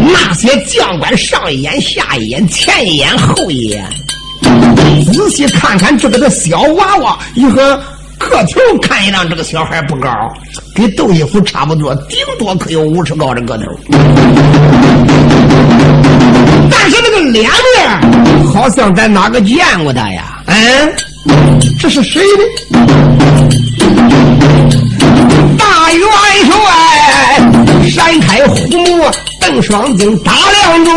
[0.04, 3.84] 那些将官上一眼下一眼，前一眼后一眼，
[5.12, 7.76] 仔细看看这个的小娃娃，一个
[8.20, 10.10] 个头看一张，这个小孩不高，
[10.76, 13.64] 跟窦一夫差不多，顶多可有五尺高的个头。
[16.88, 20.38] 但是那个脸面，好像在哪个见过他呀？
[20.46, 20.94] 嗯，
[21.80, 22.44] 这是谁呢？
[25.58, 26.08] 大元
[26.46, 29.04] 帅闪开虎目，
[29.42, 30.92] 瞪双睛，打量着，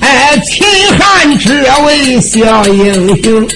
[0.00, 0.66] 哎，秦
[0.98, 1.50] 汉这
[1.84, 3.46] 位小英雄，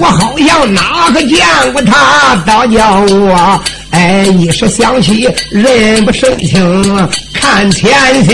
[0.00, 1.38] 我好像哪个见
[1.72, 2.36] 过他？
[2.46, 7.08] 倒叫我哎，一时想起认不生清。
[7.44, 7.92] 看天
[8.24, 8.32] 下，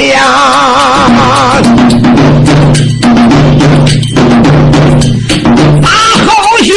[5.82, 5.88] 他
[6.24, 6.30] 好
[6.62, 6.70] 像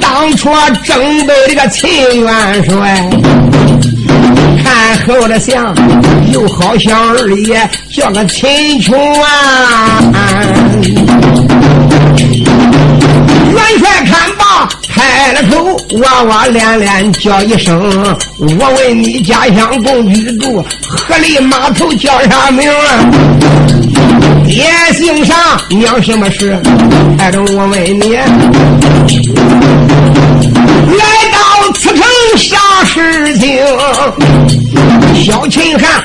[0.00, 0.50] 当初
[0.82, 3.10] 征北这个秦元帅，
[4.64, 5.74] 看后的像
[6.32, 10.00] 又好像二爷叫个秦琼啊。
[13.60, 17.78] 元帅看罢，开了口，哇哇连连叫一声
[18.38, 22.70] ：“我问你家乡共居住，河里码头叫啥名？
[24.46, 25.34] 爹姓啥？
[25.68, 26.58] 娘什么氏？
[27.18, 28.16] 还着我问你，
[30.96, 32.04] 来到此城
[32.36, 32.56] 啥
[32.86, 33.58] 事情？”
[35.24, 36.02] 小秦汉。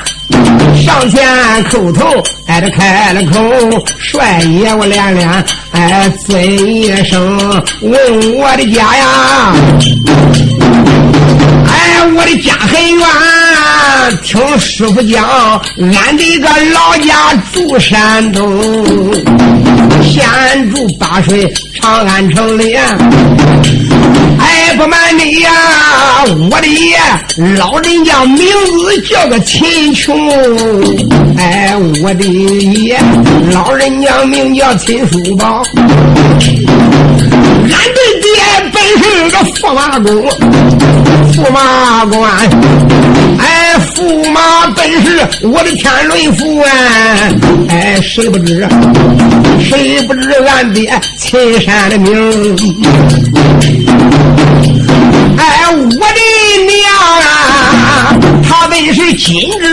[0.74, 1.26] 上前
[1.64, 7.38] 叩头，挨着开了口，帅爷我连连哎尊一声，
[7.82, 9.54] 问我的家呀，
[11.68, 13.06] 哎，我的家很远，
[14.22, 15.24] 听师傅讲，
[15.78, 18.62] 俺的个老家住山东，
[20.02, 20.24] 现
[20.72, 22.76] 住八水长安城里。
[24.38, 25.50] 哎，不瞒你呀，
[26.50, 26.98] 我的爷
[27.56, 30.16] 老人家名字叫个秦琼。
[31.38, 32.98] 哎，我的爷
[33.52, 35.62] 老人家名叫秦叔宝。
[37.68, 38.30] 俺的爹
[38.72, 40.28] 本是个驸马公，
[41.32, 42.30] 驸马官。
[43.38, 46.68] 哎，驸马本是我的天伦父啊！
[47.68, 48.66] 哎，谁不知？
[49.60, 52.56] 谁不知俺爹秦山的名？
[55.38, 56.20] 哎，我的
[56.66, 56.76] 娘
[57.22, 57.26] 啊，
[58.48, 59.64] 她本是金枝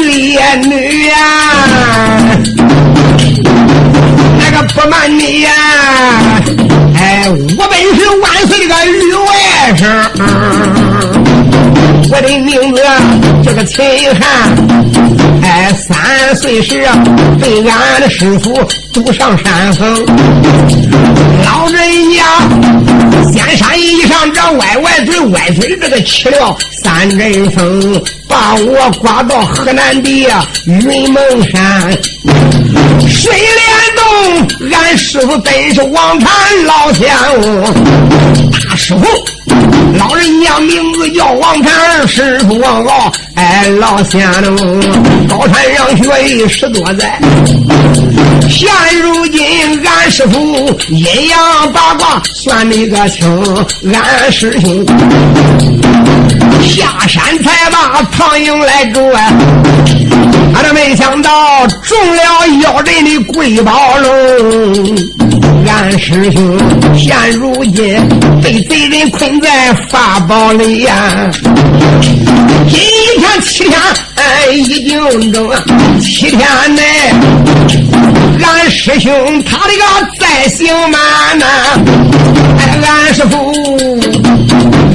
[0.00, 1.14] 玉叶女呀！
[4.38, 5.50] 那个不瞒你呀，
[6.96, 9.28] 哎，我本是万岁的个女外
[9.76, 9.80] 甥。
[12.12, 12.82] 我的名字
[13.44, 13.78] 叫个秦
[14.16, 14.20] 汉，
[15.42, 16.84] 哎，三岁时
[17.40, 18.52] 被俺的师傅
[18.92, 19.88] 渡上山峰，
[21.44, 22.24] 老人家
[23.32, 30.10] 仙山一上这歪歪嘴歪嘴这个起了三阵风，把我刮到河南的
[30.66, 31.92] 云蒙山，
[33.08, 33.48] 水帘
[33.96, 36.28] 洞，俺师傅本是王禅
[36.64, 37.08] 老仙
[37.42, 37.62] 翁，
[38.50, 39.06] 大师傅。
[39.98, 44.80] 老人家名字叫王禅，师傅王敖，哎，老仙龙，
[45.26, 47.18] 高山上学艺十多载。
[48.50, 48.68] 现
[49.00, 49.42] 如今，
[49.82, 53.26] 俺师傅阴阳八卦算你个清，
[53.94, 54.84] 俺师兄
[56.60, 59.32] 下山才把苍蝇来住啊！
[60.54, 65.09] 俺都没想到中了妖人的贵宝龙。
[65.66, 66.58] 俺师兄
[66.96, 67.96] 现如今
[68.42, 71.30] 被贼人困在法宝里呀！
[72.68, 72.80] 今
[73.18, 73.78] 天七天
[74.16, 75.50] 哎已经中，
[76.00, 76.40] 七天
[76.74, 76.82] 内
[78.42, 79.12] 俺师兄
[79.44, 79.82] 他的个
[80.18, 81.46] 再行满呐！
[82.58, 83.52] 哎，俺师傅。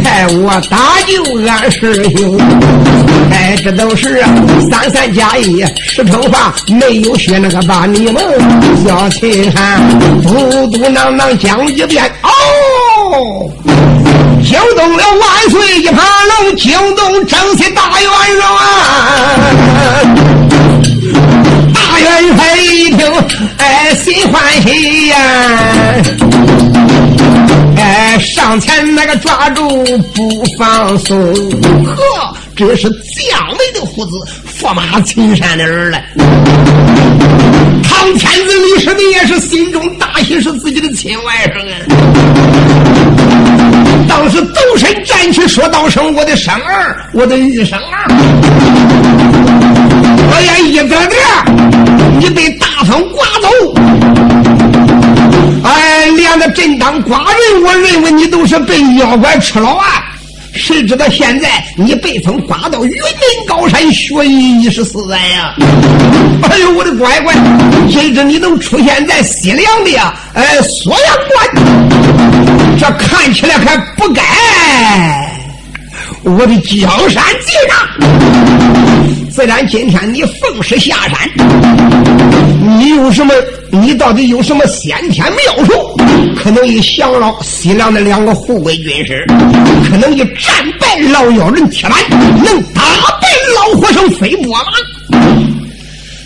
[0.04, 1.14] 哎，我打救
[1.48, 2.38] 俺师兄，
[3.46, 4.24] 哎，这都是
[4.72, 8.16] 三三加一石头法，没有学那个把你们
[8.84, 9.80] 叫秦汉，
[10.24, 12.04] 嘟嘟囔囔讲一遍。
[12.24, 13.48] 哦，
[14.44, 16.04] 惊动了万岁一盘
[16.42, 18.10] 龙，惊动正西大元
[18.42, 18.48] 帅！
[21.72, 23.00] 大元帅一听，
[23.60, 25.18] 哎，心欢喜呀。
[27.78, 29.70] 哎，上前那个抓住
[30.16, 31.16] 不放松，
[31.86, 34.12] 呵，这是将门的虎子，
[34.58, 36.06] 驸马秦山的儿来。
[37.84, 41.76] 唐天子李世民也是心中大喜，是自己的亲外甥啊。
[44.08, 48.08] 当时抖身站起，说道声：“我的生儿，我的一生儿。”
[50.32, 50.96] 哎呀，一个个，
[52.20, 53.50] 你被大风刮走。
[55.66, 60.05] 哎，连个正当寡人，我认为你都是被妖怪吃了啊！
[60.66, 65.54] 谁知道现在你被风刮到云林高山学艺一十四载呀！
[66.50, 67.36] 哎呦，我的乖乖，
[67.88, 70.12] 谁知你能出现在西凉的呀？
[70.34, 74.24] 哎，锁阳关，这看起来还不该
[76.24, 77.78] 我的江山记上。
[79.30, 81.30] 自然，今天你奉师下山，
[82.80, 83.36] 你有什么？
[83.70, 85.95] 你到底有什么先天妙术？
[86.36, 89.26] 可能以降了西凉的两个护卫军师，
[89.90, 91.98] 可能以战败老妖人铁板，
[92.44, 92.82] 能打
[93.22, 94.64] 败老和尚飞波吗？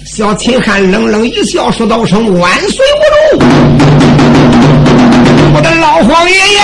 [0.05, 3.45] 小秦汉冷冷一笑，说道声：“万岁无主，
[5.53, 6.59] 我的老黄爷爷，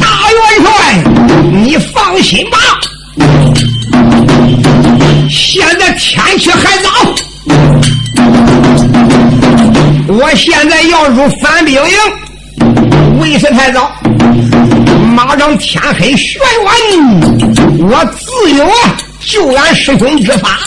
[0.00, 0.70] 大元帅，
[1.52, 2.56] 你放心吧。
[5.28, 6.88] 现在天气还早。”
[10.08, 11.96] 我现在要入反兵营，
[13.20, 13.90] 为时太早。
[15.14, 16.74] 马上天黑玄晚，
[17.78, 18.68] 我自有
[19.20, 20.58] 救俺师兄之法。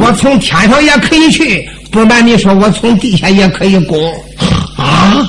[0.00, 3.98] 我从天上也可以去，不瞒你说，我从地下也可以攻。
[4.76, 5.26] 啊！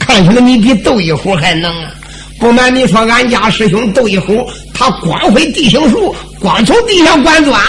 [0.00, 1.90] 看起来你比窦一虎还能啊！
[2.38, 7.60] 不瞒你说，俺家师兄窦一虎，他光会地形术，光从地下管钻，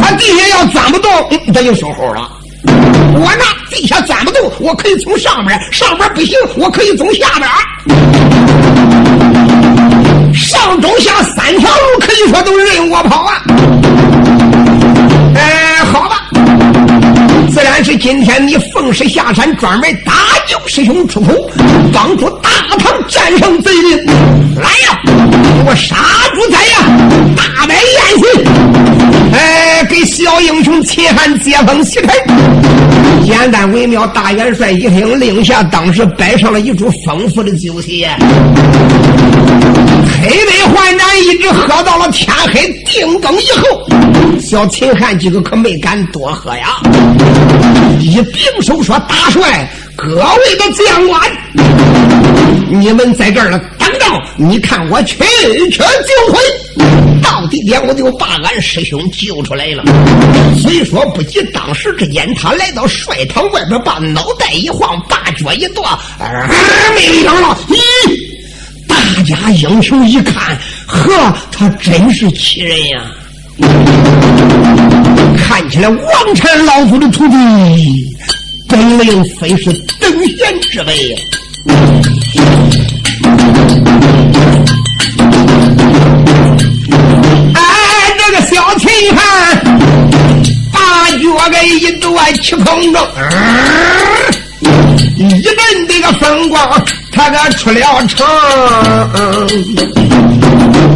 [0.00, 1.10] 他地下要钻不动，
[1.52, 2.30] 他就收后了。
[2.66, 7.48] 我那地下钻不动，我可以从上面，上面不行，我可以从下面。
[10.34, 13.42] 上中下三条路，可以说都任我跑啊！
[15.36, 16.28] 哎，好吧，
[17.52, 20.12] 自然是今天你奉师下山，专门搭
[20.46, 21.50] 救师兄出口，
[21.92, 24.06] 帮助大唐战胜贼人。
[24.56, 25.96] 来呀，给我杀
[26.34, 26.78] 猪宰呀，
[27.36, 27.82] 大摆宴
[28.18, 28.24] 席，
[29.36, 32.08] 哎，给小英雄秦汉接风洗尘。
[33.24, 38.06] 简单微妙，大元帅一听令下，当时摆上了一桌丰富的酒席。
[40.22, 43.86] 黑白换盏，一直喝到了天黑定更以后。
[44.40, 46.68] 小秦汉几个可没敢多喝呀，
[47.98, 51.20] 一并手说：“大帅，各位的将官，
[52.74, 55.16] 你们在这儿呢等着，你看我去
[55.70, 56.40] 去就回。
[57.22, 59.84] 到地点我就把俺师兄救出来了。”
[60.60, 65.98] 虽说不急，当时之间他来到帅堂外边，把脑袋一晃，把脚一跺，
[66.94, 67.56] 没影了。
[67.68, 67.76] 咦，
[68.88, 73.02] 大家英雄一看，呵，他真是奇人呀！
[75.38, 77.36] 看起来王禅老祖的徒弟，
[78.68, 81.16] 本领非是等闲之辈呀。
[87.54, 87.60] 哎，
[88.18, 89.18] 这个小秦汉
[90.72, 90.78] 把
[91.10, 92.96] 脚给一跺，气空中，
[95.16, 95.54] 一阵
[95.88, 98.26] 这个风光，他可出了城。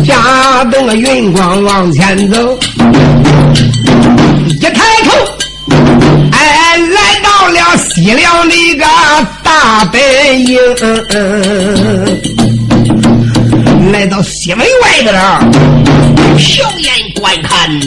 [0.05, 2.59] 驾动了云光往前走，
[4.59, 5.11] 一抬头，
[6.33, 6.79] 哎，
[7.51, 8.85] 了西凉的一个
[9.43, 10.01] 大本
[10.47, 10.59] 营，
[13.93, 15.15] 来到西门外边
[16.39, 17.81] 瞟眼观看，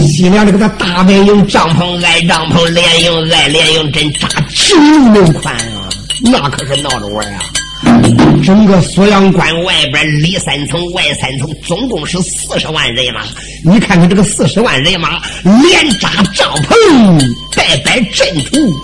[0.00, 5.88] 西凉这个大本营，帐篷挨帐篷，连营挨连营，真扎九门宽啊，
[6.22, 7.51] 那可是闹着玩啊！
[8.44, 13.22] 整个锁阳关外边里三层外三层，总共是四十万人马。
[13.64, 16.74] 你看看这个四十万人马，连扎帐篷，
[17.54, 18.74] 带摆阵图。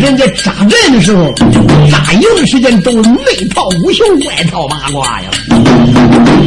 [0.00, 1.32] 人家扎阵的时候，
[1.90, 5.30] 扎营的时间都是内套五行，外套八卦呀。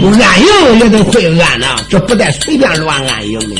[0.03, 3.55] 安营也得会安呐，这不带随便乱安营的。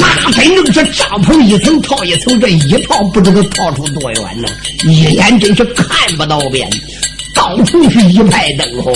[0.00, 4.48] 那真正是帐篷一层套一层，这一套不知道套出多远呢，
[4.84, 5.86] 一眼真是看
[6.16, 6.68] 不到边，
[7.34, 8.92] 到处是一派灯火。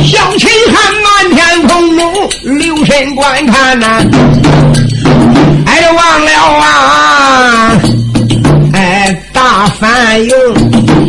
[0.00, 4.02] 小秦汉满天空中留神观看呐，
[5.66, 7.80] 哎，忘了啊。
[9.68, 10.30] 大反营，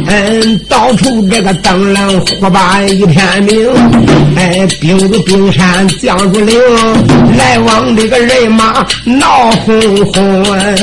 [0.07, 3.69] 嗯，到处这个灯笼火把一片明，
[4.35, 6.59] 哎，兵如冰山将如岭，
[7.37, 10.75] 来往这个人马闹哄哄，哎，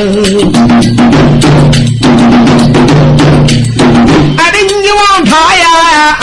[4.56, 6.18] 你望他呀。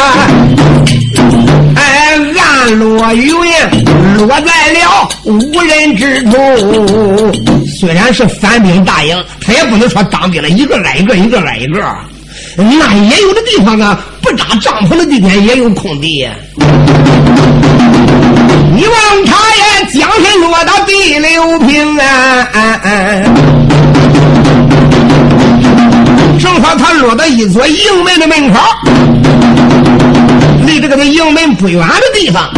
[1.76, 3.34] 哎暗落云
[4.18, 6.34] 落在了无人之中。
[7.86, 11.84] 虽然是反兵大营，他也不能说当兵了一个挨一个，一个挨一个。
[12.56, 16.26] 那也有的地方呢，不扎帐篷的地点也有空地。
[18.74, 22.48] 你望他呀，将身落到第六平啊，
[26.40, 28.62] 正好他落到一座营门的门口。
[30.66, 32.50] 离这个的营门不远的地方，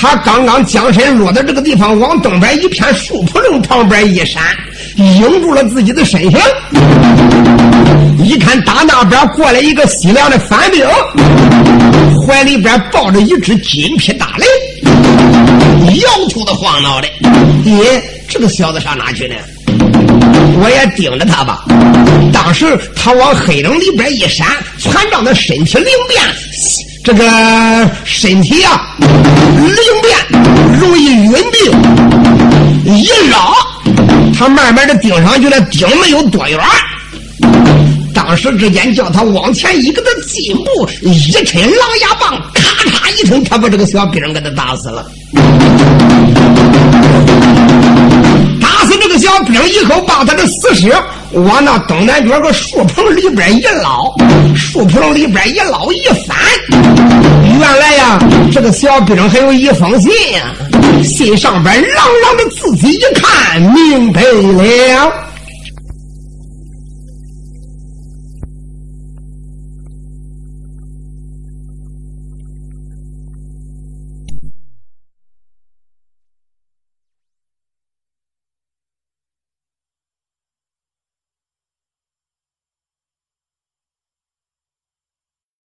[0.00, 4.40] 他刚刚将身落到这个地方，往东边一片树蒲林旁边一闪，
[4.96, 6.38] 映住了自己的身形。
[8.22, 10.86] 一看打那边过来一个西凉的反兵，
[12.24, 14.46] 怀里边抱着一只金皮大雷，
[15.96, 17.08] 摇头的晃脑的。
[17.64, 19.34] 咦，这个小子上哪去呢？
[20.60, 21.64] 我也盯着他吧。
[22.32, 24.46] 当时他往黑影里边一闪，
[24.78, 26.22] 船长的身体灵便，
[27.08, 27.24] 这个
[28.04, 31.72] 身体啊灵便，容易晕病。
[32.84, 33.54] 一捞，
[34.38, 36.60] 他慢慢的顶上去了，顶没有多远。
[38.12, 45.06] 当时之间叫他往前一个的进步，一抻狼牙棒，咔嚓一声，他把这个小兵给他打死了。
[48.60, 50.92] 打死这个小兵以后，把他的死尸
[51.32, 54.14] 往那东南角个树棚里边一捞，
[54.56, 56.36] 树棚里边一捞一翻，
[56.70, 58.18] 原来呀，
[58.50, 60.10] 这个小兵还有一封信、
[61.04, 65.12] 信上边朗朗的自己一看明白了。